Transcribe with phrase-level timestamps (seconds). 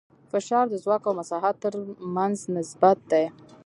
[0.31, 1.73] فشار د ځواک او مساحت تر
[2.15, 3.25] منځ نسبت دی.